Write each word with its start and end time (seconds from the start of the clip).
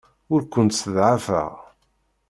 Ur 0.33 0.41
kent-sseḍɛafeɣ. 0.45 1.51